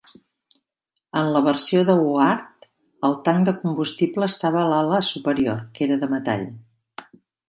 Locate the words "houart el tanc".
1.99-3.45